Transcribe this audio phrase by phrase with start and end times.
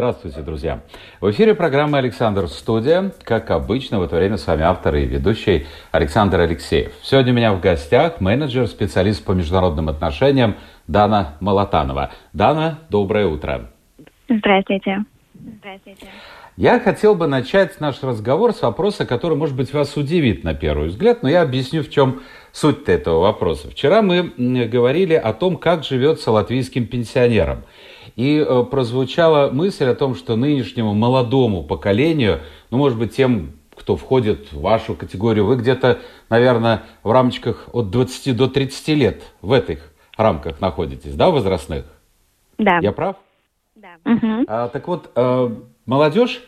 [0.00, 0.80] Здравствуйте, друзья!
[1.20, 3.12] В эфире программа «Александр Студия».
[3.22, 6.92] Как обычно, в это время с вами автор и ведущий Александр Алексеев.
[7.02, 10.56] Сегодня у меня в гостях менеджер, специалист по международным отношениям
[10.86, 12.12] Дана Молотанова.
[12.32, 13.72] Дана, доброе утро.
[14.26, 15.04] Здравствуйте.
[15.34, 16.06] Здравствуйте.
[16.56, 20.88] Я хотел бы начать наш разговор с вопроса, который, может быть, вас удивит на первый
[20.88, 22.22] взгляд, но я объясню, в чем
[22.52, 23.70] суть этого вопроса.
[23.70, 24.32] Вчера мы
[24.66, 27.64] говорили о том, как живется латвийским пенсионерам.
[28.20, 33.96] И э, прозвучала мысль о том, что нынешнему молодому поколению, ну, может быть, тем, кто
[33.96, 39.54] входит в вашу категорию, вы где-то, наверное, в рамочках от 20 до 30 лет в
[39.54, 41.86] этих рамках находитесь, да, возрастных?
[42.58, 42.78] Да.
[42.82, 43.16] Я прав?
[43.74, 43.94] Да.
[44.04, 44.44] Угу.
[44.48, 45.50] А, так вот, э,
[45.86, 46.42] молодежь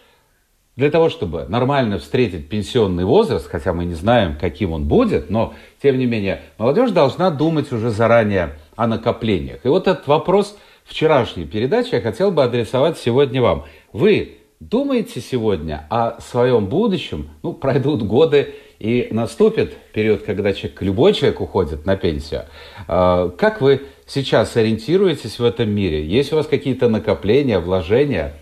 [0.76, 5.54] для того, чтобы нормально встретить пенсионный возраст, хотя мы не знаем, каким он будет, но,
[5.82, 9.64] тем не менее, молодежь должна думать уже заранее о накоплениях.
[9.64, 13.64] И вот этот вопрос– вчерашней передачи я хотел бы адресовать сегодня вам.
[13.92, 17.30] Вы думаете сегодня о своем будущем?
[17.42, 22.46] Ну, пройдут годы, и наступит период, когда человек, любой человек уходит на пенсию.
[22.88, 26.04] А, как вы сейчас ориентируетесь в этом мире?
[26.04, 28.32] Есть у вас какие-то накопления, вложения?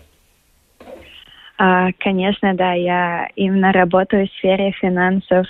[1.59, 2.73] А, конечно, да.
[2.73, 5.45] Я именно работаю в сфере финансов,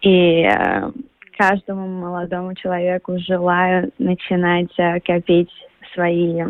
[0.00, 0.92] и э,
[1.36, 5.50] каждому молодому человеку желаю начинать э, копить
[5.96, 6.44] свои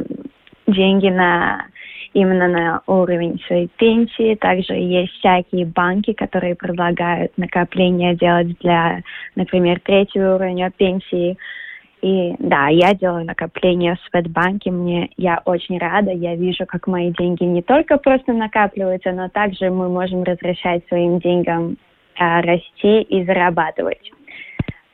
[0.67, 1.67] деньги на
[2.13, 4.37] именно на уровень своей пенсии.
[4.37, 9.03] Также есть всякие банки, которые предлагают накопления делать для,
[9.35, 11.37] например, третьего уровня пенсии.
[12.01, 14.71] И да, я делаю накопления в Светбанке.
[14.71, 16.11] Мне я очень рада.
[16.11, 21.19] Я вижу, как мои деньги не только просто накапливаются, но также мы можем разрешать своим
[21.19, 21.77] деньгам
[22.19, 24.11] э, расти и зарабатывать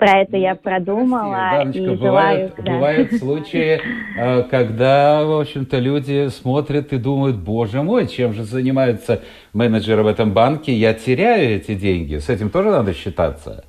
[0.03, 2.53] про это я продумала Даночка, и бывают, желаю...
[2.59, 2.73] Да.
[2.73, 3.81] Бывают случаи,
[4.19, 10.09] э, когда, в общем-то, люди смотрят и думают, боже мой, чем же занимаются менеджеры в
[10.09, 12.17] этом банке, я теряю эти деньги.
[12.17, 13.65] С этим тоже надо считаться.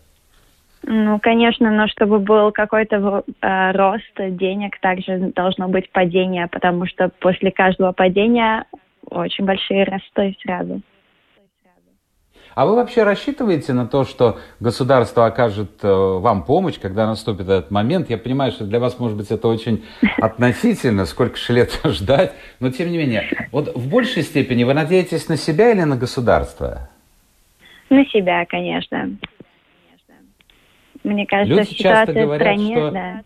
[0.82, 7.12] Ну, конечно, но чтобы был какой-то э, рост денег, также должно быть падение, потому что
[7.20, 8.66] после каждого падения
[9.08, 10.82] очень большие росты сразу.
[12.56, 17.72] А вы вообще рассчитываете на то, что государство окажет э, вам помощь, когда наступит этот
[17.72, 18.10] момент?
[18.10, 19.84] Я понимаю, что для вас, может быть, это очень
[20.18, 23.48] относительно, сколько же лет ждать, но тем не менее.
[23.52, 26.90] Вот в большей степени вы надеетесь на себя или на государство?
[27.90, 29.10] На себя, конечно.
[31.04, 32.92] Мне кажется, Люди часто говорят, в стране, что...
[32.92, 33.22] Да.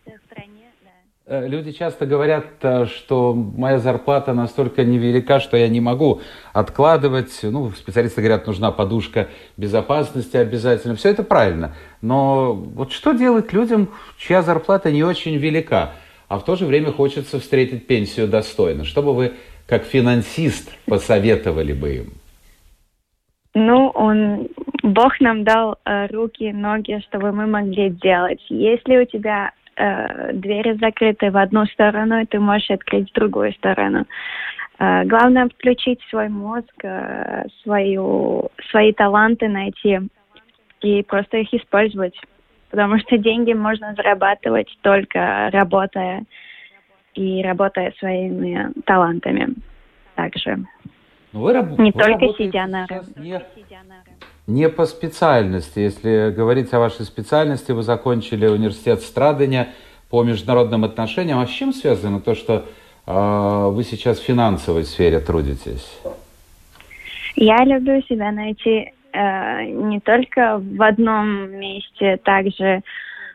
[1.30, 6.22] Э, люди часто говорят, э, что моя зарплата настолько невелика, что я не могу
[6.54, 7.38] откладывать.
[7.44, 9.28] Ну, специалисты говорят, нужна подушка
[9.58, 10.96] безопасности обязательно.
[10.96, 11.76] Все это правильно.
[12.02, 15.92] Но вот что делать людям, чья зарплата не очень велика,
[16.30, 18.86] а в то же время хочется встретить пенсию достойно?
[18.86, 19.34] Что бы вы,
[19.66, 22.14] как финансист, посоветовали бы им?
[23.54, 24.48] Ну, он,
[24.82, 28.40] Бог нам дал э, руки, ноги, чтобы мы могли делать.
[28.48, 33.54] Если у тебя э, двери закрыты в одну сторону, и ты можешь открыть в другую
[33.54, 34.06] сторону.
[34.80, 40.00] Э, главное включить свой мозг, э, свою, свои таланты найти
[40.82, 42.20] и просто их использовать.
[42.70, 46.26] Потому что деньги можно зарабатывать только работая
[47.14, 49.56] и работая своими талантами
[50.16, 50.58] также.
[51.34, 52.86] Ну, вы, не вы только сидя на
[53.18, 53.42] не,
[54.48, 55.80] не по специальности.
[55.80, 59.70] Если говорить о вашей специальности, вы закончили университет Страдания
[60.10, 61.40] по международным отношениям.
[61.40, 62.66] А с чем связано то, что
[63.06, 66.00] э, вы сейчас в финансовой сфере трудитесь?
[67.36, 72.82] Я люблю себя найти э, не только в одном месте, также,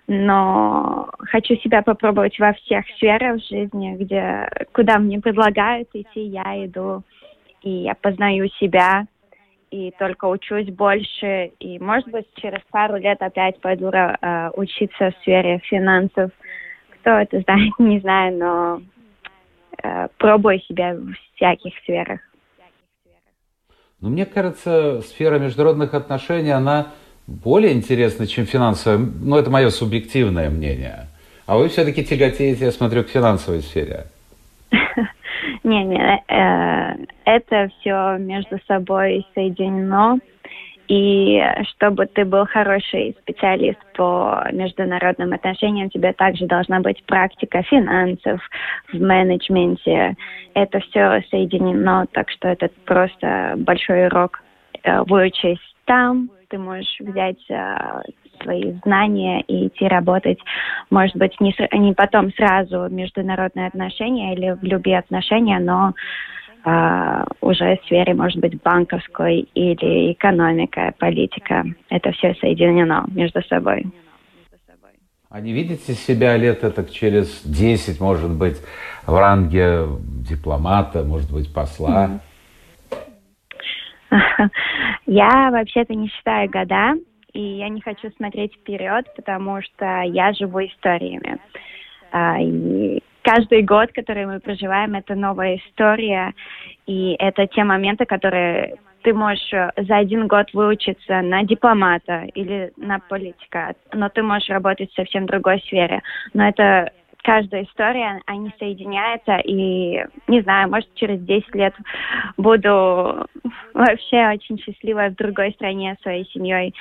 [0.09, 7.03] но хочу себя попробовать во всех сферах жизни, где куда мне предлагают идти, я иду
[7.63, 9.07] и я познаю себя,
[9.73, 15.23] и только учусь больше, и, может быть, через пару лет опять пойду э, учиться в
[15.23, 16.31] сфере финансов.
[17.01, 18.83] Кто это знает, не знаю, но
[19.83, 22.21] э, пробую себя в всяких сферах.
[24.01, 26.89] Ну, мне кажется, сфера международных отношений, она
[27.27, 28.99] более интересна, чем финансовая.
[28.99, 31.07] Ну, это мое субъективное мнение.
[31.47, 34.07] А вы все-таки тяготеете, я смотрю, к финансовой сфере.
[35.73, 40.19] Не, не, э, это все между собой соединено.
[40.89, 48.41] И чтобы ты был хороший специалист по международным отношениям, тебе также должна быть практика финансов
[48.93, 50.15] в менеджменте.
[50.53, 54.43] Это все соединено, так что это просто большой урок.
[54.83, 58.03] Э, выучись там, ты можешь взять э,
[58.43, 60.39] свои знания и идти работать,
[60.91, 65.95] может быть, не, не потом сразу в международные отношения или в любые отношения, но
[66.65, 71.65] а, уже в сфере, может быть, банковской или экономика, политика.
[71.89, 73.87] Это все соединено между собой.
[75.29, 78.59] А не видите себя лет так через 10, может быть,
[79.07, 79.87] в ранге
[80.29, 82.21] дипломата, может быть, посла?
[85.07, 86.93] Я вообще-то не считаю года,
[87.33, 91.39] и я не хочу смотреть вперед, потому что я живу историями.
[92.11, 96.35] А, и каждый год, который мы проживаем, это новая история,
[96.87, 102.73] и это те моменты, которые ты можешь э, за один год выучиться на дипломата или
[102.77, 106.03] на политика, но ты можешь работать в совсем другой сфере.
[106.35, 106.93] Но это
[107.23, 111.75] каждая история, они соединяются, и, не знаю, может, через 10 лет
[112.37, 113.27] буду
[113.75, 116.75] вообще очень счастлива в другой стране своей семьей.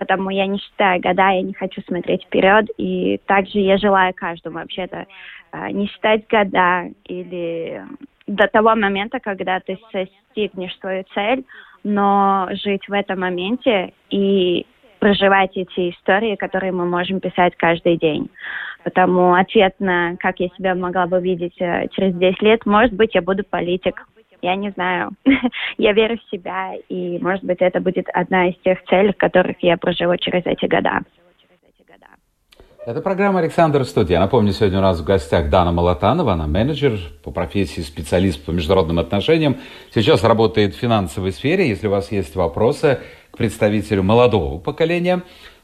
[0.00, 4.58] Потому я не считаю года, я не хочу смотреть вперед, и также я желаю каждому
[4.58, 5.06] вообще-то
[5.52, 7.84] а, не считать года или
[8.26, 11.44] до того момента, когда ты достигнешь свою цель,
[11.84, 14.64] но жить в этом моменте и
[15.00, 18.30] проживать эти истории, которые мы можем писать каждый день.
[18.82, 23.14] Потому ответ на, как я себя могла бы видеть э, через 10 лет, может быть,
[23.14, 24.06] я буду политик.
[24.42, 25.10] Я не знаю.
[25.78, 29.76] я верю в себя, и, может быть, это будет одна из тех целей, которых я
[29.76, 31.00] проживу через эти года.
[32.86, 34.18] Это программа «Александр Студия».
[34.18, 36.32] Напомню, сегодня у нас в гостях Дана Молотанова.
[36.32, 39.58] Она менеджер по профессии, специалист по международным отношениям.
[39.94, 41.68] Сейчас работает в финансовой сфере.
[41.68, 43.00] Если у вас есть вопросы
[43.32, 45.22] к представителю молодого поколения,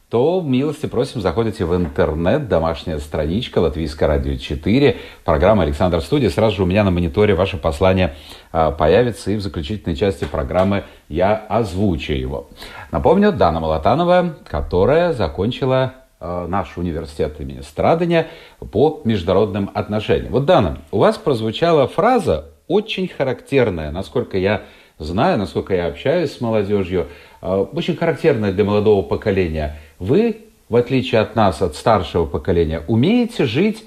[0.08, 6.31] то милости просим, заходите в интернет, домашняя страничка, Латвийское радио 4, программа «Александр Студия».
[6.31, 8.14] Сразу же у меня на мониторе ваше послание
[8.53, 12.49] а, появится, и в заключительной части программы я озвучу его.
[12.93, 18.29] Напомню, Дана Молотанова, которая закончила Э, наш университет имени Страдания
[18.73, 20.32] по международным отношениям.
[20.32, 24.62] Вот, Дана, у вас прозвучала фраза очень характерная, насколько я
[24.99, 27.08] знаю, насколько я общаюсь с молодежью,
[27.43, 29.76] э, очень характерная для молодого поколения.
[29.98, 33.84] Вы, в отличие от нас, от старшего поколения, умеете жить,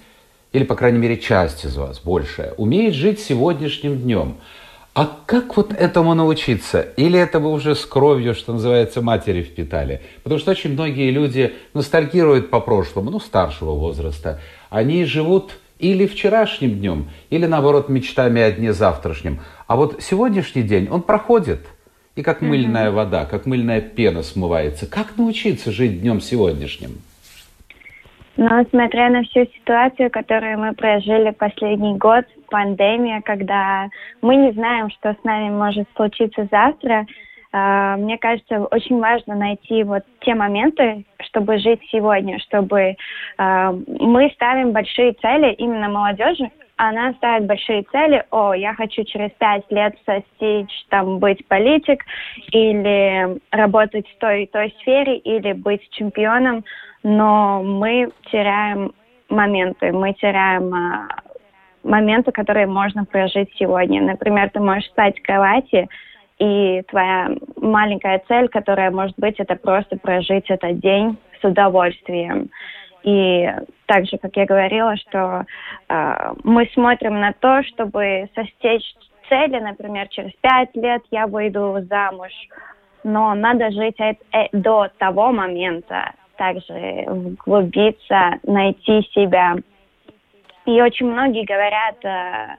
[0.52, 4.38] или, по крайней мере, часть из вас, большая, умеет жить сегодняшним днем–
[5.00, 6.82] а как вот этому научиться?
[6.98, 10.02] Или это вы уже с кровью, что называется, матери впитали?
[10.24, 14.42] Потому что очень многие люди ностальгируют по прошлому, ну, старшего возраста.
[14.70, 19.40] Они живут или вчерашним днем, или, наоборот, мечтами о дне завтрашнем.
[19.68, 21.62] А вот сегодняшний день, он проходит.
[22.20, 24.86] И как мыльная вода, как мыльная пена смывается.
[24.92, 26.98] Как научиться жить днем сегодняшним?
[28.36, 33.88] Но смотря на всю ситуацию, которую мы прожили последний год, пандемия, когда
[34.22, 37.08] мы не знаем, что с нами может случиться завтра,
[37.52, 42.96] Uh, мне кажется, очень важно найти вот те моменты, чтобы жить сегодня, чтобы
[43.40, 49.32] uh, мы ставим большие цели, именно молодежи, она ставит большие цели, о, я хочу через
[49.32, 52.06] пять лет достичь, там, быть политик,
[52.54, 56.64] или работать в той и той сфере, или быть чемпионом,
[57.04, 58.94] но мы теряем
[59.28, 61.08] моменты, мы теряем а,
[61.84, 64.02] моменты, которые можно прожить сегодня.
[64.02, 65.90] Например, ты можешь встать с кровати,
[66.38, 72.50] и твоя маленькая цель, которая может быть, это просто прожить этот день с удовольствием.
[73.04, 73.50] И
[73.86, 75.46] также, как я говорила, что
[75.88, 78.84] э, мы смотрим на то, чтобы состечь
[79.30, 82.32] цели, например, через пять лет я выйду замуж,
[83.04, 84.16] но надо жить э,
[84.52, 89.56] до того момента, также вглубиться, найти себя.
[90.66, 92.58] И очень многие говорят, э,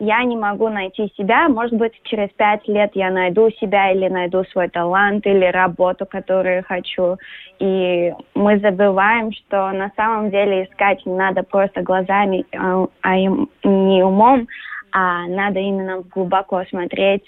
[0.00, 4.44] я не могу найти себя, может быть, через пять лет я найду себя или найду
[4.44, 7.18] свой талант или работу, которую хочу.
[7.58, 14.02] И мы забываем, что на самом деле искать не надо просто глазами, а, а не
[14.02, 14.48] умом,
[14.90, 17.24] а надо именно глубоко смотреть,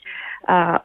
[0.49, 0.79] э,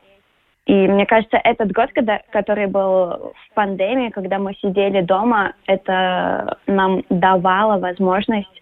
[0.65, 6.57] и мне кажется, этот год, когда, который был в пандемии, когда мы сидели дома, это
[6.67, 8.61] нам давало возможность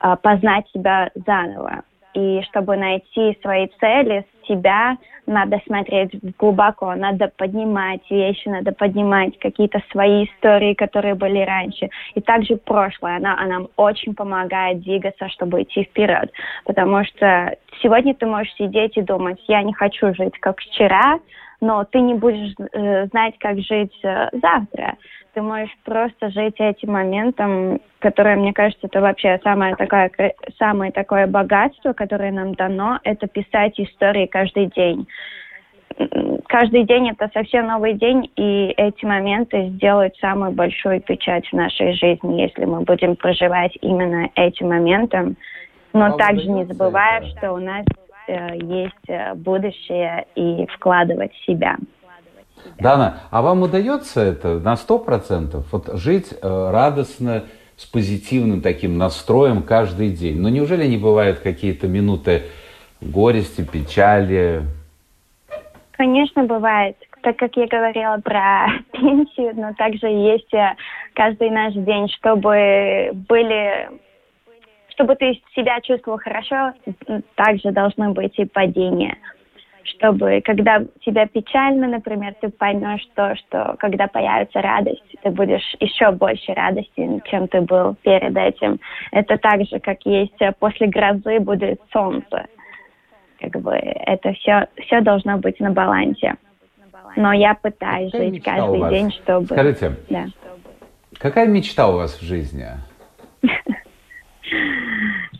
[0.00, 1.82] э, познать себя заново.
[2.14, 9.80] И чтобы найти свои цели, себя, надо смотреть глубоко, надо поднимать вещи, надо поднимать какие-то
[9.90, 11.88] свои истории, которые были раньше.
[12.14, 16.30] И также прошлое, она, она нам очень помогает двигаться, чтобы идти вперед.
[16.64, 21.20] Потому что сегодня ты можешь сидеть и думать, я не хочу жить как вчера,
[21.60, 24.96] но ты не будешь э, знать, как жить э, завтра.
[25.34, 30.10] Ты можешь просто жить этим моментом, которое, мне кажется, это вообще самое такое,
[30.58, 35.06] самое такое богатство, которое нам дано, это писать истории каждый день
[36.48, 41.92] каждый день это совсем новый день, и эти моменты сделают самую большую печать в нашей
[41.92, 45.36] жизни, если мы будем проживать именно этим моментом.
[45.92, 47.28] Но а также не забывая, это?
[47.28, 47.84] что у нас
[48.26, 51.76] э, есть э, будущее и вкладывать в себя.
[52.78, 55.66] Дана, а вам удается это на сто процентов?
[55.72, 57.44] Вот жить э, радостно,
[57.76, 60.40] с позитивным таким настроем каждый день.
[60.40, 62.44] Но неужели не бывают какие-то минуты
[63.00, 64.62] горести, печали,
[65.96, 66.96] Конечно, бывает.
[67.22, 70.74] Так как я говорила про пенсию, но также есть э,
[71.14, 73.88] каждый наш день, чтобы были
[74.88, 76.72] чтобы ты себя чувствовал хорошо,
[77.34, 79.16] также должны быть и падения.
[79.84, 86.10] Чтобы, когда тебя печально, например, ты поймешь то, что когда появится радость, ты будешь еще
[86.10, 88.80] больше радости, чем ты был перед этим.
[89.12, 92.46] Это так же, как есть э, после грозы будет солнце
[93.50, 96.34] как бы это все, все должно быть на балансе.
[97.16, 99.46] Но я пытаюсь какая жить каждый день, чтобы...
[99.46, 100.26] Скажите, да.
[101.18, 102.66] какая мечта у вас в жизни?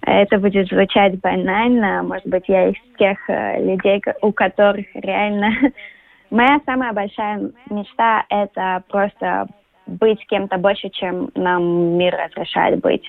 [0.06, 2.02] Это будет звучать банально.
[2.02, 5.50] Может быть, я из тех э, людей, у которых реально...
[6.30, 9.46] Моя самая большая мечта— это просто
[9.86, 13.04] быть кем-то больше, чем нам мир разрешает быть.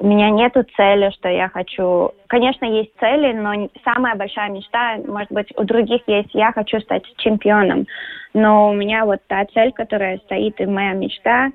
[0.00, 2.10] У меня нету цели, что я хочу...
[2.26, 7.04] Конечно, есть цели, но самая большая мечта, может быть, у других есть, я хочу стать
[7.18, 7.86] чемпионом.
[8.32, 11.52] Но у меня вот та цель, которая стоит, и моя мечта,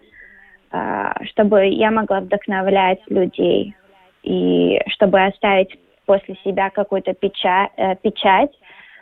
[0.72, 3.76] а, чтобы я могла вдохновлять людей,
[4.24, 8.52] и чтобы оставить после себя какую-то печать, э, печать.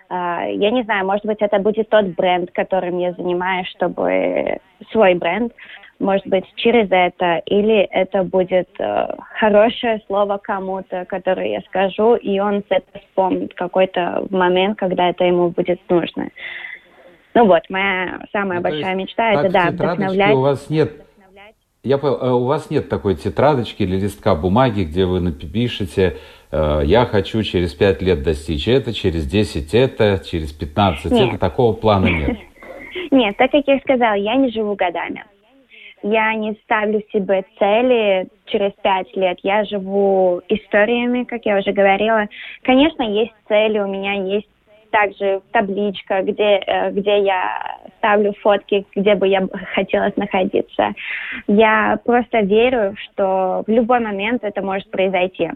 [0.09, 4.59] А, я не знаю, может быть, это будет тот бренд, которым я занимаюсь, чтобы
[4.91, 5.53] свой бренд,
[5.99, 9.07] может быть, через это, или это будет э,
[9.39, 15.49] хорошее слово кому-то, которое я скажу, и он это вспомнит какой-то момент, когда это ему
[15.49, 16.29] будет нужно.
[17.33, 20.35] Ну вот, моя самая ну, большая мечта это да, вдохновлять.
[20.35, 21.06] У вас нет
[21.87, 26.17] я понял, э, у вас нет такой тетрадочки или листка бумаги, где вы напишете,
[26.51, 31.29] э, я хочу через 5 лет достичь это, через 10 это, через 15 нет.
[31.29, 32.37] это, такого плана нет.
[33.09, 35.23] Нет, так как я сказала, я не живу годами
[36.03, 39.39] я не ставлю себе цели через пять лет.
[39.43, 42.27] Я живу историями, как я уже говорила.
[42.63, 44.47] Конечно, есть цели, у меня есть
[44.89, 50.93] также табличка, где, э, где я ставлю фотки, где бы я хотела находиться.
[51.47, 55.51] Я просто верю, что в любой момент это может произойти.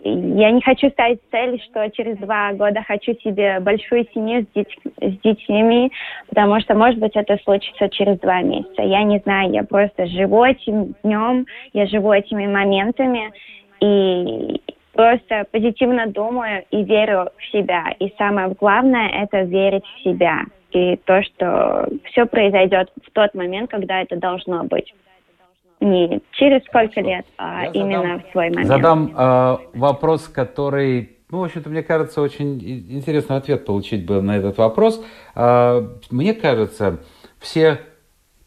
[0.00, 4.78] Я не хочу ставить цель, что через два года хочу себе большую семью с, деть,
[5.00, 5.90] с детьми,
[6.28, 8.82] потому что, может быть, это случится через два месяца.
[8.82, 13.32] Я не знаю, я просто живу этим днем, я живу этими моментами,
[13.80, 14.60] и
[14.96, 17.94] просто позитивно думаю и верю в себя.
[18.00, 20.40] И самое главное– это верить в себя.
[20.72, 24.92] И то, что все произойдет в тот момент, когда это должно быть
[25.80, 28.66] не через сколько лет, а Я именно задам, в свой момент.
[28.66, 32.58] Задам э, вопрос, который, ну, в общем-то, мне кажется, очень
[32.90, 35.04] интересный ответ получить бы на этот вопрос.
[35.34, 37.00] Э, мне кажется,
[37.38, 37.80] все,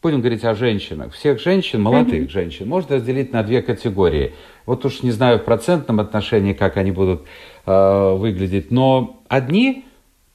[0.01, 2.29] будем говорить о женщинах, всех женщин, молодых mm-hmm.
[2.29, 4.33] женщин, можно разделить на две категории.
[4.65, 7.23] Вот уж не знаю в процентном отношении, как они будут
[7.65, 9.85] э, выглядеть, но одни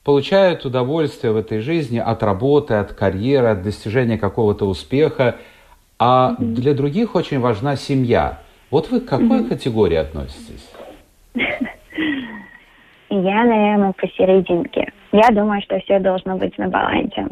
[0.03, 5.37] получают удовольствие в этой жизни от работы, от карьеры, от достижения какого-то успеха,
[5.97, 6.45] а угу.
[6.45, 8.39] для других очень важна семья.
[8.69, 9.49] Вот вы к какой угу.
[9.49, 10.71] категории относитесь?
[13.09, 14.91] Я, наверное, посерединке.
[15.11, 17.27] Я думаю, что все должно быть на балансе.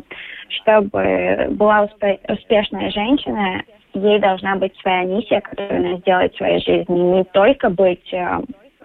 [0.61, 1.89] Чтобы была
[2.27, 6.99] успешная женщина, ей должна быть своя миссия, которую она сделает в своей жизни.
[6.99, 8.39] Не только быть э,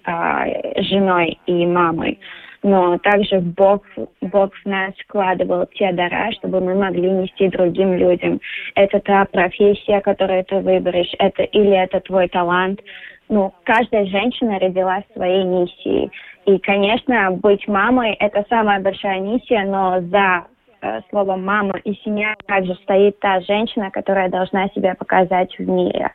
[0.06, 2.18] э, женой и мамой,
[2.62, 3.84] но также Бог,
[4.20, 8.40] Бог в нас складывал те дара, чтобы мы могли нести другим людям.
[8.74, 12.80] Это та профессия, которую ты выберешь, это или это твой талант.
[13.28, 16.10] Ну, каждая женщина родилась своей миссией.
[16.46, 20.46] И, конечно, быть мамой– это самая большая миссия, но за
[20.80, 26.12] э, словом «мама» и «семья» также стоит та женщина, которая должна себя показать в мире.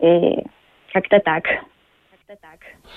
[0.00, 0.44] И
[0.92, 1.44] как-то так.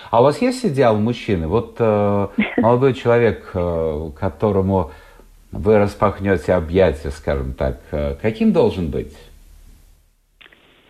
[0.09, 1.47] А у вас есть идеал мужчины?
[1.47, 4.91] Вот э, молодой человек, э, которому
[5.51, 9.15] вы распахнете объятия, скажем так, э, каким должен быть?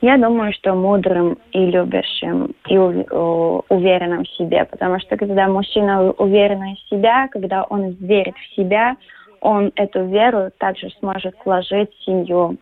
[0.01, 6.75] Я думаю, что мудрым и любящим, и уверенным в себе, потому что когда мужчина уверен
[6.75, 8.95] в себя, когда он верит в себя,
[9.41, 12.57] он эту веру также сможет вложить в семью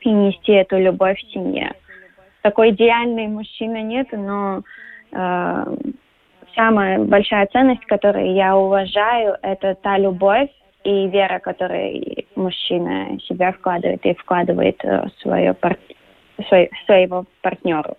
[0.00, 1.72] и нести эту любовь в семье.
[2.42, 4.62] Такой идеальный мужчина нет, но
[5.12, 5.76] э,
[6.54, 10.50] самая большая ценность, которую я уважаю, это та любовь
[10.84, 15.78] и вера, которую мужчина себя вкладывает и вкладывает в свое пар...
[16.48, 17.96] свой, своего партнеру.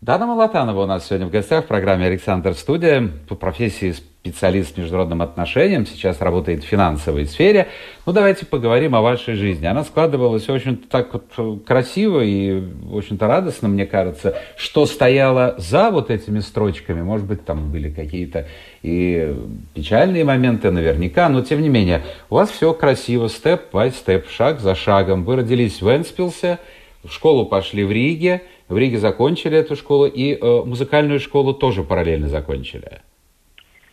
[0.00, 3.10] Дана Малатанова у нас сегодня в гостях в программе «Александр Студия».
[3.28, 7.66] По профессии специалист по международным отношениям, сейчас работает в финансовой сфере.
[8.06, 9.66] Ну, давайте поговорим о вашей жизни.
[9.66, 12.62] Она складывалась очень так вот красиво и,
[12.92, 14.38] общем-то, радостно, мне кажется.
[14.56, 17.02] Что стояло за вот этими строчками?
[17.02, 18.46] Может быть, там были какие-то
[18.84, 19.36] и
[19.74, 25.24] печальные моменты наверняка, но, тем не менее, у вас все красиво, степ-бай-степ, шаг за шагом.
[25.24, 26.60] Вы родились в Энспилсе,
[27.02, 31.82] в школу пошли в Риге– в Риге закончили эту школу и э, музыкальную школу тоже
[31.82, 33.00] параллельно закончили.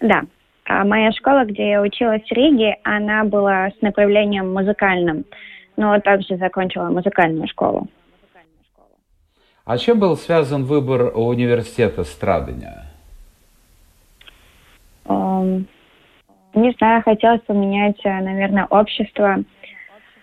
[0.01, 0.23] Да.
[0.65, 5.25] А моя школа, где я училась в Риге, она была с направлением музыкальным,
[5.77, 7.87] но также закончила музыкальную школу.
[9.63, 12.83] А чем был связан выбор университета Страдания?
[15.05, 15.65] Um,
[16.53, 19.37] не знаю, хотелось поменять, наверное, общество.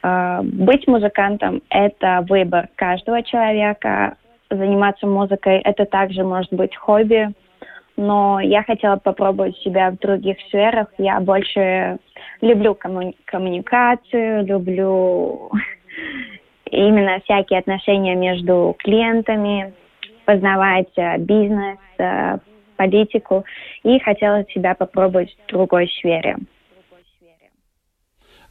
[0.02, 4.16] Uh, быть музыкантом– это выбор каждого человека,
[4.56, 5.58] заниматься музыкой.
[5.58, 7.32] Это также может быть хобби,
[7.96, 10.88] но я хотела попробовать себя в других сферах.
[10.98, 11.98] Я больше
[12.40, 15.50] люблю коммуни- коммуникацию, люблю
[16.70, 19.74] именно всякие отношения между клиентами,
[20.24, 22.38] познавать э, бизнес, э,
[22.76, 23.44] политику,
[23.84, 26.36] и хотела себя попробовать в другой сфере.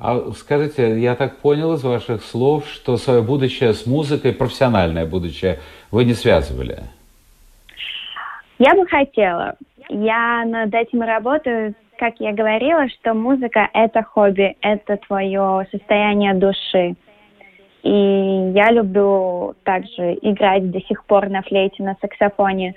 [0.03, 5.60] А скажите, я так понял из ваших слов, что свое будущее с музыкой, профессиональное будущее,
[5.91, 6.79] вы не связывали?
[8.58, 9.58] Я бы хотела.
[9.89, 16.96] Я над этим работаю, как я говорила, что музыка— это хобби, это твое состояние души.
[17.83, 22.74] И я люблю также играть до сих пор на флейте, на саксофоне.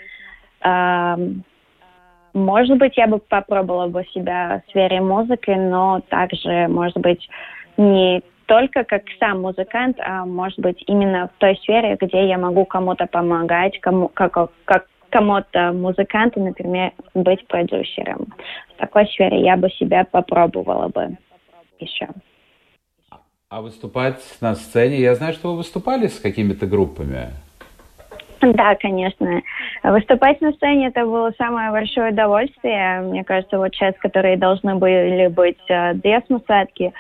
[2.35, 7.29] Может быть, я бы попробовала бы себя в сфере музыки, но также, может быть,
[7.77, 12.65] не только как сам музыкант, а может быть именно в той сфере, где я могу
[12.65, 18.27] кому-то помогать, кому, как, как кому-то музыканту, например, быть продюсером.
[18.75, 21.17] В такой сфере я бы себя попробовала бы
[21.79, 22.09] еще.
[23.49, 27.31] А выступать на сцене, я знаю, что вы выступали с какими-то группами.
[28.55, 29.43] Да, конечно.
[29.83, 33.01] Выступать на сцене это было самое большое удовольствие.
[33.01, 36.93] Мне кажется, вот сейчас, которые должны были быть э, две смусадки,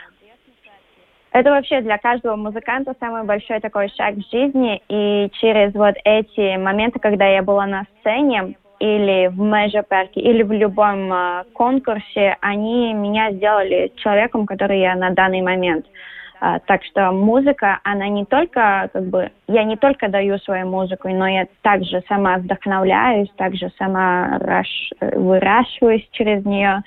[1.32, 4.80] это вообще для каждого музыканта самый большой такой шаг в жизни.
[4.88, 10.42] И через вот эти моменты, когда я была на сцене, или в Мэжа парке, или
[10.42, 15.86] в любом э, конкурсе, они меня сделали человеком, который я на данный момент.
[16.40, 21.08] А, так что музыка, она не только, как бы, я не только даю свою музыку,
[21.08, 24.68] но я также сама вдохновляюсь, также сама раш,
[25.00, 26.82] выращиваюсь через нее.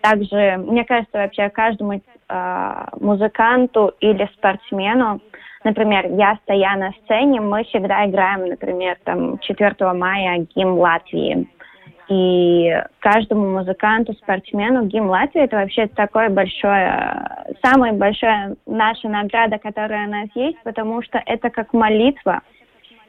[0.00, 5.20] Также, мне кажется, вообще каждому э, музыканту или спортсмену,
[5.62, 11.46] например, я стоя на сцене, мы всегда играем, например, там 4 мая гимн Латвии
[12.10, 20.08] и каждому музыканту, спортсмену гимн Латвии это вообще такое большое, самая большая наша награда, которая
[20.08, 22.40] у нас есть, потому что это как молитва.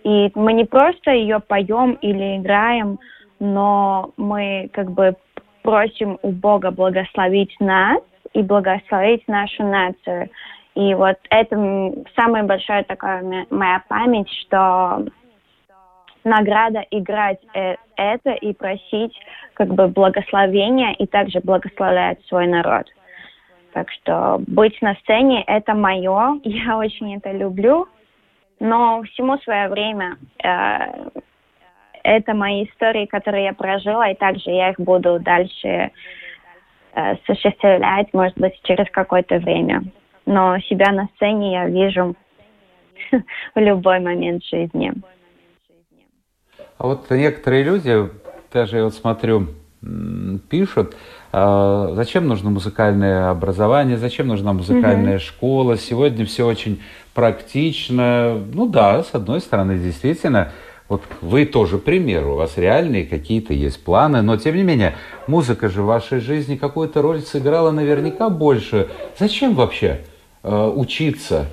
[0.04, 3.00] И мы не просто ее поем или играем,
[3.40, 5.16] но мы как бы
[5.64, 8.02] просим у Бога благословить нас
[8.34, 10.30] и благословить нашу нацию.
[10.76, 15.06] И вот это самая большая такая моя память, что
[16.24, 19.14] награда играть э, это и просить
[19.54, 22.88] как бы благословения и также благословлять свой народ.
[23.74, 27.88] Так что быть на сцене это мое, я очень это люблю,
[28.60, 30.18] но всему свое время.
[30.44, 31.10] Э,
[32.04, 35.92] это мои истории, которые я прожила, и также я их буду дальше э,
[36.94, 39.84] осуществлять, может быть, через какое-то время.
[40.26, 42.16] Но себя на сцене я вижу
[43.56, 44.94] в любой момент жизни.
[46.82, 48.10] А вот некоторые люди,
[48.52, 49.50] даже я вот смотрю,
[50.50, 50.96] пишут,
[51.32, 55.20] а зачем нужно музыкальное образование, зачем нужна музыкальная mm-hmm.
[55.20, 55.78] школа.
[55.78, 56.82] Сегодня все очень
[57.14, 58.36] практично.
[58.52, 60.54] Ну да, с одной стороны, действительно,
[60.90, 64.96] вот вы тоже пример, у вас реальные какие-то есть планы, но тем не менее,
[65.28, 68.88] музыка же в вашей жизни какую-то роль сыграла наверняка больше.
[69.20, 70.00] Зачем вообще
[70.42, 71.46] э, учиться,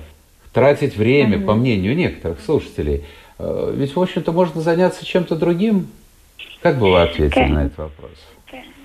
[0.53, 1.45] тратить время, mm-hmm.
[1.45, 3.03] по мнению некоторых слушателей?
[3.39, 5.87] Э, ведь, в общем-то, можно заняться чем-то другим.
[6.61, 8.11] Как бы вы ответили на этот вопрос?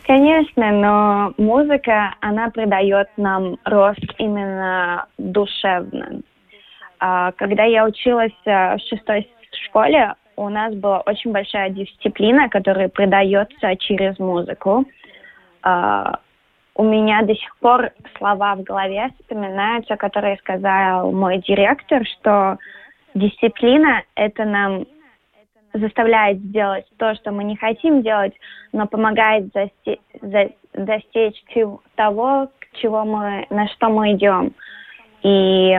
[0.06, 6.20] Конечно, но музыка, она придает нам рост именно душевно.
[7.00, 9.30] А, когда я училась э, в шестой
[9.66, 14.84] школе, у нас была очень большая дисциплина, которая придается через музыку.
[15.62, 16.18] А,
[16.74, 22.58] у меня до сих пор слова в голове вспоминаются, которые сказал мой директор, что
[23.14, 24.86] дисциплина– это нам
[25.72, 28.32] заставляет сделать то, что мы не хотим делать,
[28.72, 31.42] но помогает засте- за- достичь
[31.96, 34.52] того, к чего мы, на что мы идем.
[35.22, 35.76] И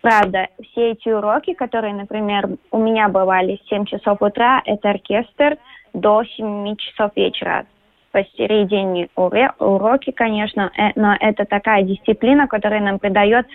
[0.00, 5.58] правда, все эти уроки, которые, например, у меня бывали с 7 часов утра, это оркестр
[5.92, 7.66] до 7 часов вечера.
[8.12, 13.46] Посередине уроки, конечно, э, но это такая дисциплина, которая нам придает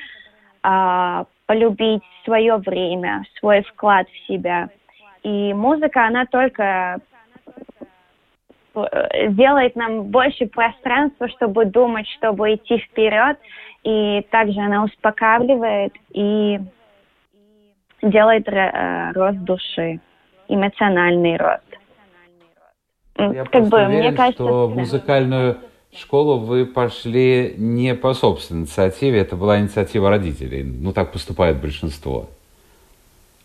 [0.62, 4.70] а, полюбить свое время, свой вклад в себя–
[5.24, 7.00] и музыка, она только
[8.74, 13.38] э, делает нам больше пространства, чтобы думать, чтобы идти вперед.
[13.84, 16.60] И также она успокаивает и
[18.02, 20.00] делает э, рост души,
[20.48, 21.64] эмоциональный рост.
[23.18, 24.68] Я как бы, уверен, мне кажется, что
[25.94, 30.64] в школу вы пошли не по собственной инициативе, это была инициатива родителей.
[30.64, 32.28] Ну, так поступает большинство.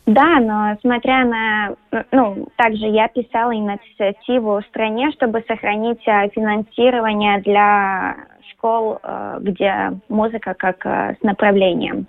[0.06, 1.74] Да, но смотря на...
[2.12, 8.16] Ну, также я писала инициативу в стране, чтобы сохранить э, финансирование для
[8.52, 12.06] школ, э, где музыка как э, с направлением.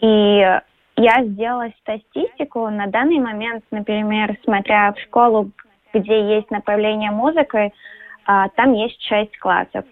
[0.00, 0.06] И
[0.96, 2.70] я сделала статистику.
[2.70, 5.50] На данный момент, например, смотря в школу,
[5.92, 7.70] где есть направление музыки,
[8.26, 9.84] там есть шесть классов.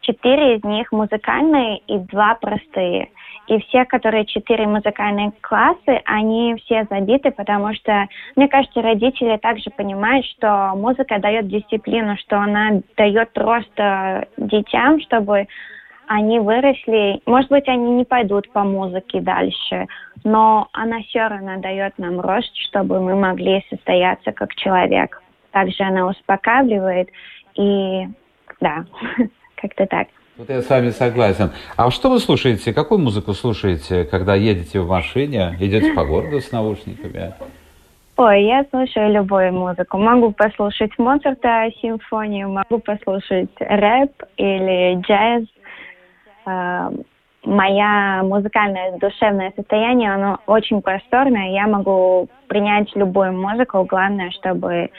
[0.00, 3.10] Четыре из них музыкальные и два простые.
[3.46, 9.70] И все, которые четыре музыкальные классы, они все забиты, потому что, мне кажется, родители также
[9.70, 15.46] понимают, что музыка дает дисциплину, что она дает рост э, детям, чтобы
[16.06, 17.20] они выросли.
[17.26, 19.86] Может быть, они не пойдут по музыке дальше,
[20.22, 25.22] но она все равно дает нам рост, чтобы мы могли состояться как человек.
[25.50, 27.10] Также она успокаивает
[27.54, 28.08] и
[28.60, 28.84] да,
[29.56, 30.08] как-то так.
[30.36, 31.52] Вот я с вами согласен.
[31.76, 32.72] А что вы слушаете?
[32.72, 37.34] Какую музыку слушаете, когда едете в машине, идете по городу с наушниками?
[38.16, 39.98] Ой, я слушаю любую музыку.
[39.98, 45.44] Могу послушать Моцарта симфонию, могу послушать рэп или джаз.
[46.46, 46.92] А,
[47.44, 51.50] моя музыкальное душевное состояние, оно очень просторное.
[51.50, 53.84] Я могу принять любую музыку.
[53.84, 54.90] Главное, чтобы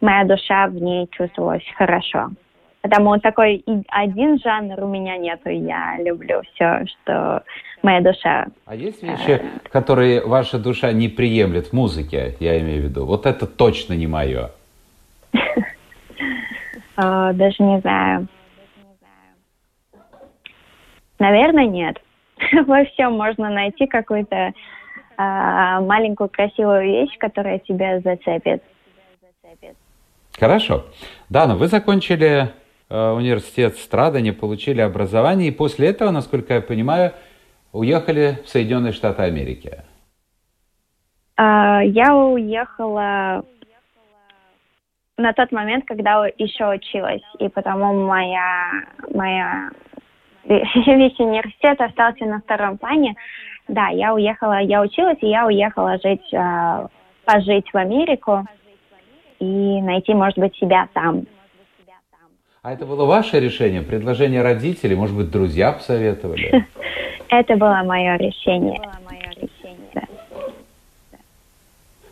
[0.00, 2.30] моя душа в ней чувствовалась хорошо.
[2.82, 5.50] Потому такой один жанр у меня нету.
[5.50, 7.42] Я люблю все, что
[7.82, 8.46] моя душа.
[8.64, 13.04] А есть вещи, э, которые ваша душа не приемлет в музыке, я имею в виду?
[13.04, 14.50] Вот это точно не мое.
[16.96, 18.28] Даже не знаю.
[21.18, 22.00] Наверное, нет.
[22.66, 24.52] Во всем можно найти какую-то
[25.16, 28.62] а, маленькую красивую вещь, которая тебя зацепит.
[30.40, 30.86] Хорошо.
[31.28, 32.50] Дана, вы закончили
[32.90, 37.12] Э, университет Страдания, получили образование, и после этого, насколько я понимаю,
[37.72, 39.84] уехали в Соединенные Штаты Америки.
[41.36, 43.44] А, я уехала
[45.16, 48.72] на тот момент, когда еще училась, и потому моя,
[49.14, 49.70] моя
[50.44, 53.14] весь университет остался на втором плане.
[53.68, 56.88] Да, я уехала, я училась, и я уехала жить, э,
[57.24, 58.44] пожить в Америку
[59.40, 61.26] и найти, может быть, себя там.
[62.62, 66.66] А это было ваше решение, предложение родителей, может быть, друзья посоветовали?
[67.30, 68.80] Это было мое решение.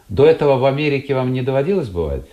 [0.09, 2.25] До этого в Америке вам не доводилось бывать?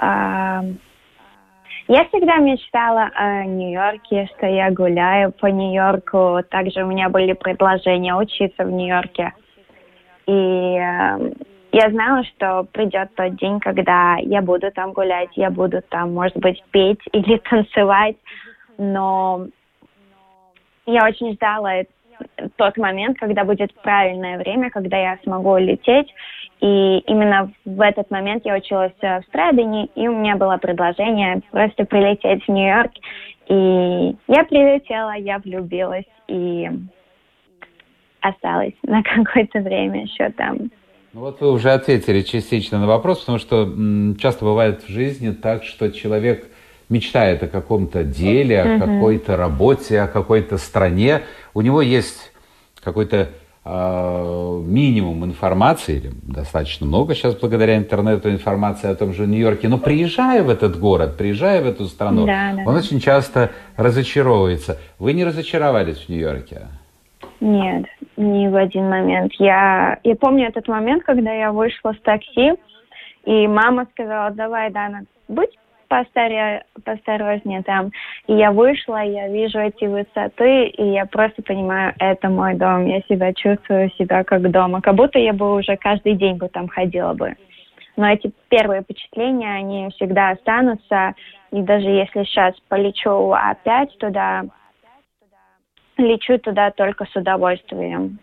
[0.00, 6.42] Я всегда мечтала о Нью-Йорке, что я гуляю по Нью-Йорку.
[6.48, 9.32] Также у меня были предложения учиться в Нью-Йорке.
[10.26, 10.78] И
[11.72, 16.36] я знала, что придет тот день, когда я буду там гулять, я буду там, может
[16.36, 18.16] быть, петь или танцевать,
[18.78, 19.46] но
[20.86, 21.82] я очень ждала
[22.56, 26.12] тот момент, когда будет правильное время, когда я смогу лететь.
[26.60, 31.84] И именно в этот момент я училась в Страдане, и у меня было предложение просто
[31.84, 32.92] прилететь в Нью-Йорк.
[33.48, 36.68] И я прилетела, я влюбилась и
[38.20, 40.70] осталась на какое-то время еще там.
[41.14, 43.64] Ну вот вы уже ответили частично на вопрос, потому что
[44.20, 46.46] часто бывает в жизни так, что человек
[46.90, 51.22] мечтает о каком-то деле, о какой-то работе, о какой-то стране.
[51.54, 52.32] У него есть
[52.82, 53.28] какой-то
[53.64, 59.78] э, минимум информации, или достаточно много сейчас благодаря интернету информации о том же Нью-Йорке, но
[59.78, 62.62] приезжая в этот город, приезжая в эту страну, да, да.
[62.66, 64.78] он очень часто разочаровывается.
[64.98, 66.68] Вы не разочаровались в Нью-Йорке?
[67.40, 67.86] Нет,
[68.18, 69.32] ни в один момент.
[69.38, 72.52] Я, я помню этот момент, когда я вышла с такси,
[73.24, 75.56] и мама сказала, давай, Дана, будь
[75.88, 77.90] постаре, посторожнее там.
[78.26, 82.86] И я вышла, я вижу эти высоты, и я просто понимаю, это мой дом.
[82.86, 84.80] Я себя чувствую себя как дома.
[84.80, 87.34] Как будто я бы уже каждый день бы там ходила бы.
[87.96, 91.14] Но эти первые впечатления, они всегда останутся.
[91.50, 94.44] И даже если сейчас полечу опять туда,
[95.98, 98.18] лечу туда только с удовольствием.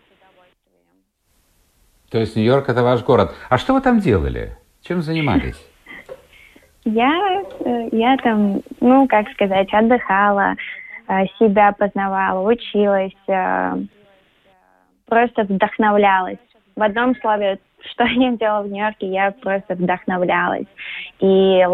[2.10, 3.34] То есть Нью-Йорк это ваш город.
[3.48, 4.56] А что вы там делали?
[4.82, 5.56] Чем занимались?
[6.88, 10.54] Я, э, я там, ну, как сказать, отдыхала,
[11.08, 13.72] э, себя познавала, училась, э,
[15.06, 16.38] просто вдохновлялась.
[16.76, 17.58] В одном слове,
[17.90, 20.66] что я делала в Нью-Йорке, я просто вдохновлялась
[21.18, 21.64] и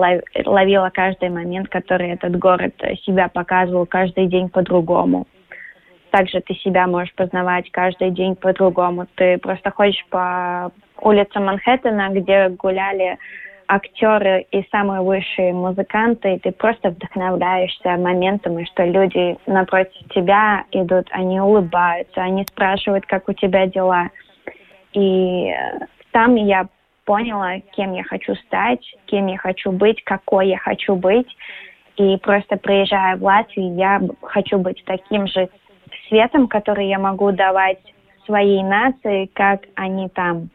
[0.46, 2.72] ловила каждый момент, который этот город
[3.04, 5.26] себя показывал каждый день по-другому.
[6.12, 9.06] Также ты себя можешь познавать каждый день по-другому.
[9.14, 10.70] Ты просто ходишь по
[11.00, 13.16] улицам Манхэттена, где гуляли
[13.66, 21.08] актеры и самые высшие музыканты, и ты просто вдохновляешься моментами, что люди напротив тебя идут,
[21.12, 24.10] они улыбаются, они спрашивают, как у тебя дела.
[24.92, 25.78] И э,
[26.10, 26.66] там я
[27.06, 31.34] поняла, кем я хочу стать, кем я хочу быть, какой я хочу быть.
[31.96, 35.48] И просто приезжая в Латвию, я хочу быть таким же
[36.08, 37.78] светом, который я могу давать
[38.26, 40.50] своей нации, как они там.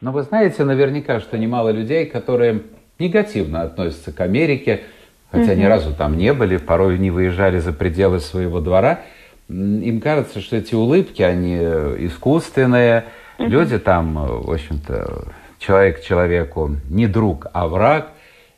[0.00, 2.62] Но вы знаете наверняка, что немало людей, которые
[2.98, 4.82] негативно относятся к Америке,
[5.30, 5.60] хотя угу.
[5.60, 9.00] ни разу там не были, порой не выезжали за пределы своего двора,
[9.48, 13.04] им кажется, что эти улыбки, они э, искусственные,
[13.38, 13.48] угу.
[13.48, 18.12] люди там, э, в общем-то, человек человеку не друг, а враг,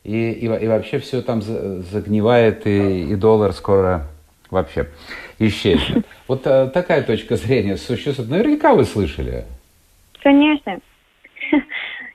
[0.05, 4.07] и, и, и вообще все там загнивает, и, и доллар скоро
[4.51, 4.89] вообще
[5.39, 6.07] исчезнет.
[6.29, 8.31] Вот а, такая точка зрения существует.
[8.31, 9.45] Наверняка вы слышали.
[10.23, 10.79] Конечно.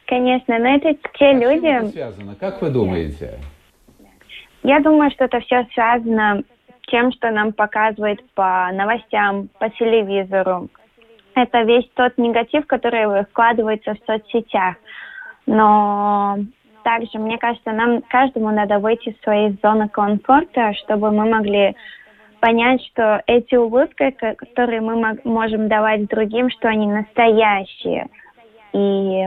[0.08, 1.65] Конечно, но это те а люди...
[1.65, 2.36] это связано?
[2.36, 3.39] Как вы думаете?
[4.63, 6.43] Я думаю, что это все связано
[6.88, 10.69] тем, что нам показывают по новостям, по телевизору.
[11.34, 14.76] Это весь тот негатив, который выкладывается в соцсетях.
[15.45, 16.38] Но
[16.86, 21.76] также, мне кажется, нам каждому надо выйти из своей зоны комфорта, чтобы мы могли
[22.39, 28.08] понять, что эти улыбки, которые мы можем давать другим, что они настоящие–
[28.76, 29.26] и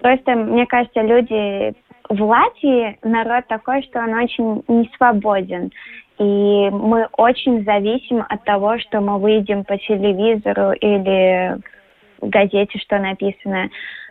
[0.00, 1.74] просто, мне кажется, люди
[2.08, 5.72] в Латвии народ такой, что он очень не свободен.
[6.18, 11.58] И мы очень зависим от того, что мы выйдем по телевизору или
[12.20, 13.68] в газете, что написано.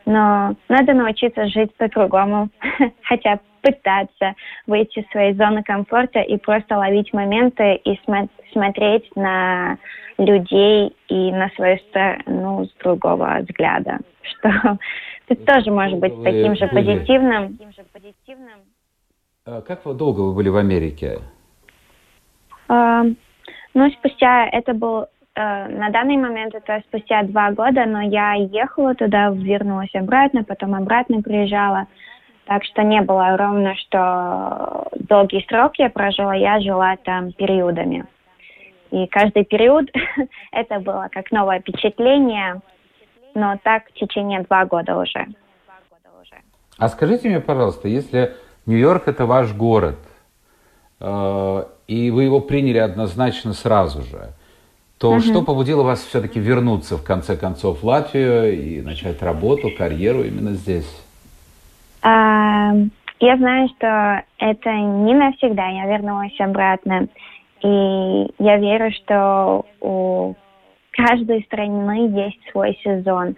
[0.08, 2.50] Но надо научиться жить по-другому,
[3.04, 9.78] хотя пытаться выйти из своей зоны комфорта и просто ловить моменты и см- смотреть на
[10.18, 14.80] людей и на свою страну с другого взгляда что
[15.28, 17.58] ты тоже можешь быть таким же позитивным.
[19.46, 21.20] А как долго вы были в Америке?
[22.70, 25.06] Ну, спустя, это был,
[25.38, 31.22] на данный момент это спустя два года, но я ехала туда, вернулась обратно, потом обратно
[31.22, 31.86] приезжала.
[32.46, 38.06] Так что не было ровно, что долгий срок я прожила, я жила там периодами.
[38.90, 39.90] И каждый период
[40.52, 42.62] это было как новое впечатление,
[43.36, 45.28] но так в течение два года уже.
[46.80, 48.34] А скажите мне, пожалуйста, если
[48.66, 49.98] Нью-Йорк это ваш город,
[51.00, 54.34] э, и вы его приняли однозначно сразу же,
[55.00, 55.20] то угу.
[55.20, 60.52] что побудило вас все-таки вернуться в конце концов в Латвию и начать работу, карьеру именно
[60.52, 60.90] здесь?
[62.02, 62.74] А,
[63.20, 65.68] я знаю, что это не навсегда.
[65.68, 67.08] Я вернулась обратно.
[67.62, 70.36] И я верю, что у
[70.92, 73.36] каждой страны есть свой сезон.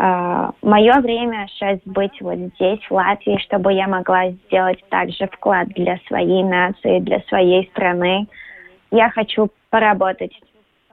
[0.00, 5.66] Uh, мое время сейчас быть вот здесь, в Латвии, чтобы я могла сделать также вклад
[5.70, 8.28] для своей нации, для своей страны.
[8.92, 10.30] Я хочу поработать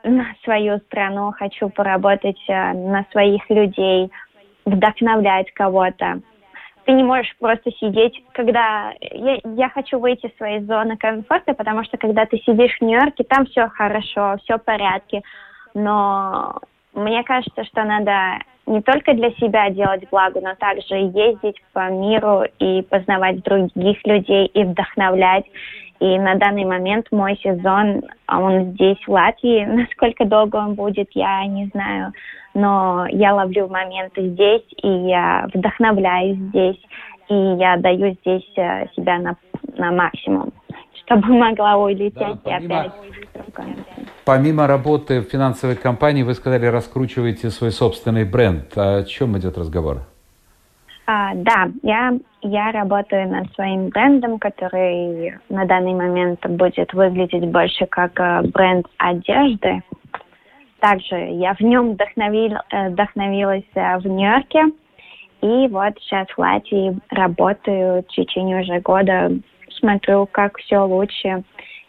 [0.06, 4.12] на свою страну, хочу поработать uh, на своих людей,
[4.66, 6.22] вдохновлять кого-то.
[6.86, 8.94] Ты не можешь просто сидеть, когда...
[9.02, 13.24] Я, я хочу выйти из своей зоны комфорта, потому что когда ты сидишь в Нью-Йорке,
[13.24, 15.24] там все хорошо, все в порядке
[15.76, 16.56] но
[16.94, 22.46] мне кажется, что надо не только для себя делать благо, но также ездить по миру
[22.58, 25.46] и познавать других людей и вдохновлять.
[26.00, 29.66] И на данный момент мой сезон, а он здесь, в Латвии.
[29.82, 32.12] Насколько долго он будет, я не знаю.
[32.54, 36.80] Но я ловлю моменты здесь, и я вдохновляюсь здесь,
[37.28, 39.36] и я даю здесь э, себя на,
[39.78, 40.54] на максимум,
[41.06, 42.92] чтобы могла улететь да, помимо, опять.
[44.24, 48.66] Помимо работы в финансовой компании, вы сказали, раскручиваете свой собственный бренд.
[48.78, 50.04] О чем идет разговор?
[51.08, 57.88] А, да, я, я работаю над своим брендом, который на данный момент будет выглядеть больше
[57.88, 59.82] как э, бренд одежды.
[60.80, 64.66] Также я в нем вдохновил, э, вдохновилась э, в Нью-Йорке.
[65.42, 69.32] И вот сейчас в Латвии работаю в течение уже года,
[69.80, 71.44] смотрю, как все лучше.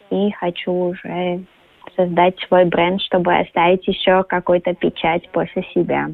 [0.09, 1.43] И хочу уже
[1.95, 6.07] создать свой бренд, чтобы оставить еще какую-то печать после себя.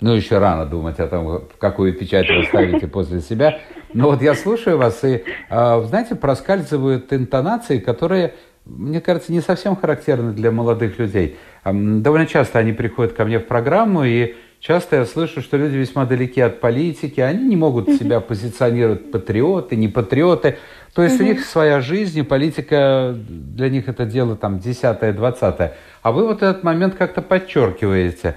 [0.00, 3.60] Ну, еще рано думать о том, какую печать вы ставите после себя.
[3.92, 8.34] Но вот я слушаю вас, и, а, знаете, проскальзывают интонации, которые,
[8.64, 11.36] мне кажется, не совсем характерны для молодых людей.
[11.64, 16.06] Довольно часто они приходят ко мне в программу, и часто я слышу, что люди весьма
[16.06, 20.56] далеки от политики, они не могут себя позиционировать патриоты, не патриоты.
[20.94, 25.74] То есть у них своя жизнь, и политика для них это дело там десятое, двадцатое.
[26.02, 28.36] А вы вот этот момент как-то подчеркиваете.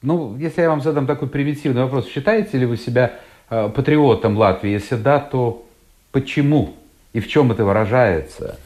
[0.00, 3.12] А, ну, если я вам задам такой примитивный вопрос, считаете ли вы себя
[3.50, 4.70] э, патриотом Латвии?
[4.70, 5.64] Если да, то
[6.12, 6.74] почему?
[7.12, 8.58] И в чем это выражается?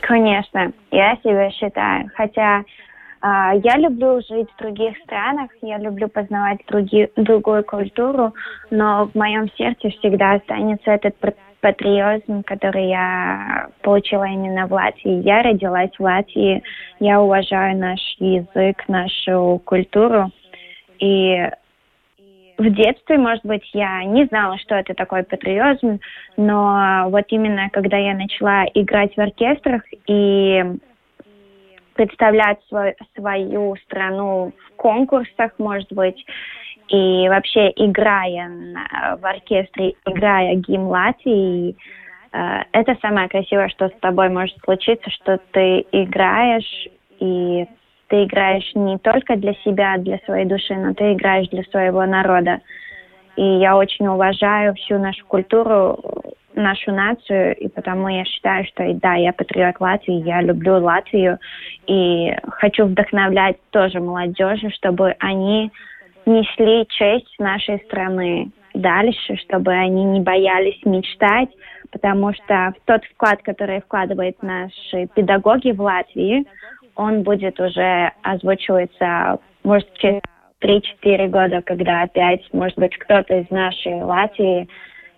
[0.00, 2.10] Конечно, я себя считаю.
[2.14, 2.64] Хотя э,
[3.22, 8.34] я люблю жить в других странах, я люблю познавать други, другую культуру,
[8.70, 11.16] но в моем сердце всегда останется этот
[11.62, 15.22] патриотизм, который я получила именно в Латвии.
[15.22, 16.62] Я родилась в Латвии,
[16.98, 20.30] я уважаю наш язык, нашу культуру.
[20.98, 21.48] И
[22.58, 26.00] в детстве, может быть, я не знала, что это такое патриотизм,
[26.36, 30.64] но вот именно когда я начала играть в оркестрах и
[31.94, 36.24] представлять свой, свою страну в конкурсах, может быть,
[36.92, 38.50] и вообще, играя
[39.18, 41.74] в оркестре, играя гимн Латвии,
[42.32, 47.66] э, это самое красивое, что с тобой может случиться, что ты играешь, и
[48.08, 52.60] ты играешь не только для себя, для своей души, но ты играешь для своего народа.
[53.36, 55.98] И я очень уважаю всю нашу культуру,
[56.54, 61.38] нашу нацию, и потому я считаю, что да, я патриот Латвии, я люблю Латвию,
[61.86, 65.72] и хочу вдохновлять тоже молодежь, чтобы они
[66.26, 71.50] несли честь нашей страны дальше, чтобы они не боялись мечтать,
[71.90, 76.46] потому что тот вклад, который вкладывают наши педагоги в Латвии,
[76.96, 80.20] он будет уже озвучиваться, может, через
[80.62, 84.68] 3-4 года, когда опять, может быть, кто-то из нашей Латвии,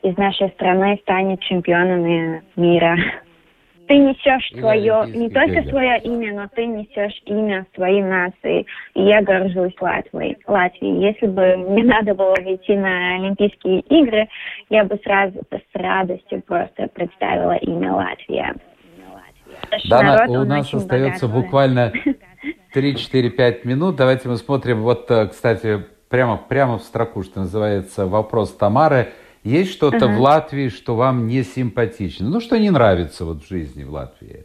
[0.02, 2.96] из нашей страны станет чемпионами мира
[3.86, 8.66] ты несешь свое, не только свое имя, но ты несешь имя своей нации.
[8.94, 10.36] И я горжусь Латвией.
[10.46, 11.02] Латвией.
[11.02, 14.28] Если бы мне надо было выйти на Олимпийские игры,
[14.70, 18.54] я бы сразу с радостью просто представила имя Латвия.
[19.88, 21.44] Да, народ, у нас остается богатый.
[21.44, 21.92] буквально
[22.74, 23.96] 3-4-5 минут.
[23.96, 29.08] Давайте мы смотрим, вот, э, кстати, прямо, прямо в строку, что называется, вопрос Тамары–
[29.44, 30.16] есть что-то uh-huh.
[30.16, 32.28] в Латвии, что вам не симпатично?
[32.28, 34.44] Ну, что не нравится вот в жизни в Латвии?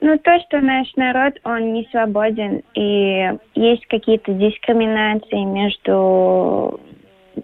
[0.00, 6.80] Ну, то, что наш народ, он не свободен, и есть какие-то дискриминации между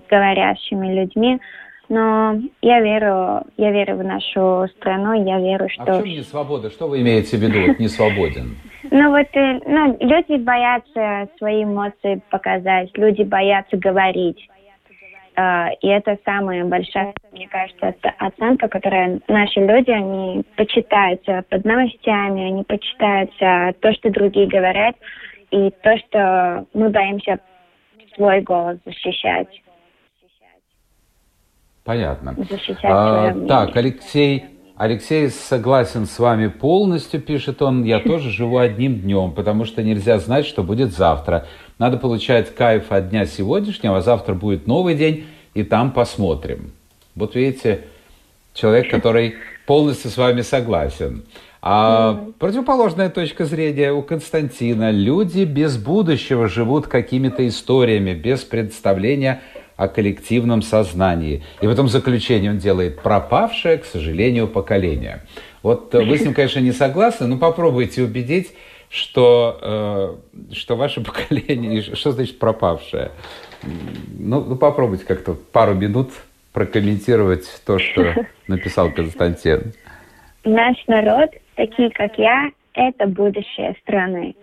[0.08, 1.40] говорящими людьми,
[1.88, 5.82] но я верю, я верю в нашу страну, я верю, что...
[5.82, 6.70] А в чем не свобода?
[6.70, 8.56] Что вы имеете в виду, не свободен?
[8.90, 14.46] Ну вот, э, ну, люди боятся свои эмоции показать, люди боятся говорить.
[15.36, 22.50] А, и это самая большая, мне кажется, оценка, которая наши люди, они почитаются под новостями,
[22.50, 24.94] они почитаются то, что другие говорят,
[25.50, 27.40] и то, что мы боимся
[28.14, 29.48] свой голос защищать.
[31.84, 32.34] Понятно.
[32.48, 34.44] Защищать а, так, Алексей,
[34.76, 37.84] Алексей согласен с вами полностью, пишет он.
[37.84, 41.46] Я тоже живу одним днем, потому что нельзя знать, что будет завтра.
[41.78, 46.72] Надо получать кайф от дня сегодняшнего, а завтра будет новый день, и там посмотрим.
[47.14, 47.82] Вот видите,
[48.54, 49.34] человек, который
[49.66, 51.24] полностью с вами согласен.
[51.66, 52.34] А mm-hmm.
[52.38, 54.90] противоположная точка зрения у Константина.
[54.90, 59.40] Люди без будущего живут какими-то историями, без представления
[59.76, 61.42] о коллективном сознании.
[61.60, 65.22] И в этом заключении он делает пропавшее, к сожалению, поколение.
[65.62, 68.52] Вот вы с ним, конечно, не согласны, но попробуйте убедить
[68.94, 69.58] что,
[70.50, 73.10] э, что ваше поколение, что значит пропавшее?
[73.62, 76.10] Ну, ну попробуйте как-то пару минут
[76.52, 78.14] прокомментировать то, что
[78.48, 79.72] написал Константин.
[80.44, 84.36] Наш народ, такие как я, это будущее страны.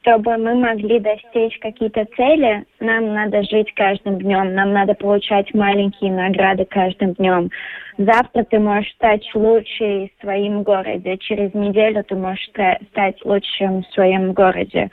[0.00, 6.12] Чтобы мы могли достичь какие-то цели, нам надо жить каждым днем, нам надо получать маленькие
[6.12, 7.50] награды каждым днем.
[7.98, 12.48] Завтра ты можешь стать лучшей в своем городе, через неделю ты можешь
[12.90, 14.90] стать лучшим в своем городе.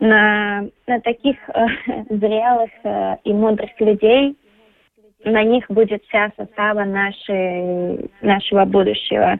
[0.00, 1.66] На, на таких э,
[2.10, 4.36] зрелых э, и мудрых людей
[5.24, 9.38] на них будет вся состава нашей, нашего будущего.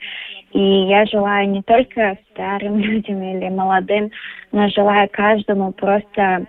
[0.53, 4.11] И я желаю не только старым людям или молодым,
[4.53, 6.47] но желаю каждому просто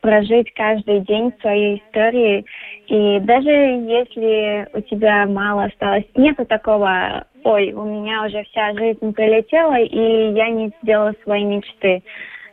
[0.00, 2.44] прожить каждый день своей истории.
[2.86, 9.12] И даже если у тебя мало осталось, нету такого, ой, у меня уже вся жизнь
[9.12, 12.02] пролетела, и я не сделала свои мечты.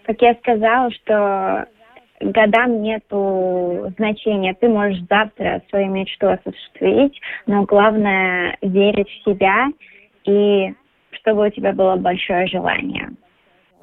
[0.04, 1.68] Как я сказала, что
[2.20, 4.56] годам нету значения.
[4.60, 9.68] Ты можешь завтра свою мечту осуществить, но главное верить в себя
[10.28, 10.74] и
[11.12, 13.10] чтобы у тебя было большое желание.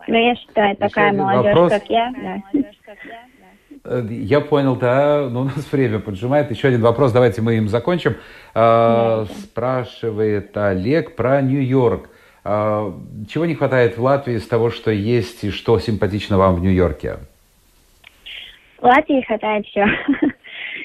[0.06, 1.72] Ну, я считаю, такая молодежь, вопрос.
[1.72, 4.02] как я, да.
[4.08, 6.50] Я понял, да, но у нас время поджимает.
[6.50, 8.16] Еще один вопрос, давайте мы им закончим.
[8.54, 12.08] А, спрашивает Олег про Нью-Йорк.
[12.44, 12.94] А,
[13.28, 17.16] чего не хватает в Латвии из того, что есть и что симпатично вам в Нью-Йорке?
[18.84, 19.86] Латвии хватает все.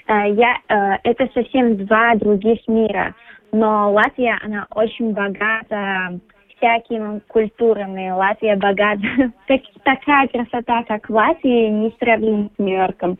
[0.07, 3.13] Э, я, э, это совсем два других мира.
[3.51, 6.19] Но Латвия, она очень богата
[6.57, 8.11] всякими культурами.
[8.11, 9.01] Латвия богата.
[9.47, 13.17] Так, такая красота, как в не сравним с Нью-Йорком.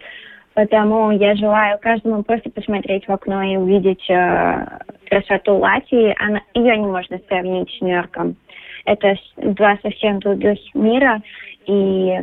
[0.53, 4.65] Поэтому я желаю каждому просто посмотреть в окно и увидеть э,
[5.09, 6.15] красоту Латвии.
[6.19, 8.35] Она, ее не можно сравнить с Нью-Йорком.
[8.85, 11.21] Это два совсем других мира.
[11.65, 12.19] И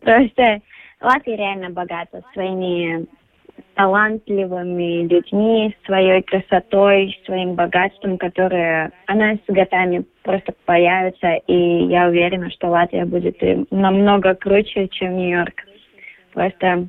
[0.00, 0.60] просто
[1.00, 3.06] Латвия реально богата своими
[3.74, 11.34] талантливыми людьми, своей красотой, своим богатством, которое она с годами просто появится.
[11.46, 13.38] И я уверена, что Латвия будет
[13.70, 15.54] намного круче, чем Нью-Йорк.
[16.32, 16.88] Просто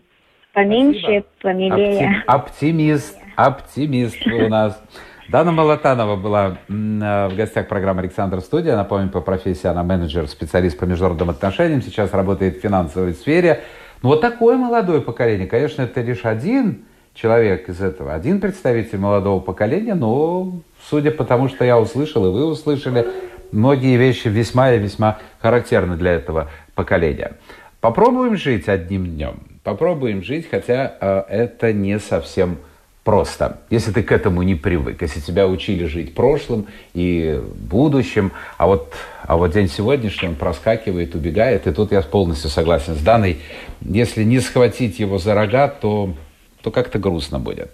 [0.53, 1.25] поменьше, Спасибо.
[1.41, 2.23] помилее.
[2.27, 4.81] Оптимист, оптимист у нас.
[5.29, 8.75] Дана Молотанова была э, в гостях программы «Александр Студия».
[8.75, 11.81] Напомню, по профессии она менеджер, специалист по международным отношениям.
[11.81, 13.61] Сейчас работает в финансовой сфере.
[14.03, 16.83] Ну, вот такое молодое поколение, конечно, это лишь один
[17.13, 20.51] человек из этого, один представитель молодого поколения, но,
[20.89, 23.07] судя по тому, что я услышал, и вы услышали,
[23.53, 27.37] многие вещи весьма и весьма характерны для этого поколения.
[27.79, 29.39] Попробуем жить одним днем.
[29.63, 32.57] Попробуем жить, хотя э, это не совсем
[33.03, 38.67] просто, если ты к этому не привык, если тебя учили жить прошлым и будущим, а
[38.67, 38.93] вот,
[39.23, 43.39] а вот день сегодняшний, он проскакивает, убегает, и тут я полностью согласен с Даной,
[43.81, 46.13] если не схватить его за рога, то,
[46.61, 47.71] то как-то грустно будет.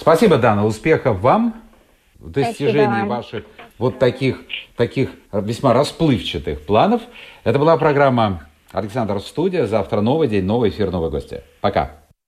[0.00, 1.54] Спасибо, Дана, успехов вам
[2.18, 3.44] в достижении ваших
[3.78, 4.40] вот таких,
[4.76, 7.02] таких весьма расплывчатых планов.
[7.44, 9.66] Это была программа «Александр Студия».
[9.66, 11.42] Завтра новый день, новый эфир, новые гости.
[11.60, 12.01] Пока.